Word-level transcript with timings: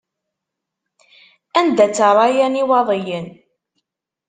Anda-tt 1.59 1.99
rraya 2.09 2.47
n 2.47 2.59
Iwaḍiyen? 2.61 3.27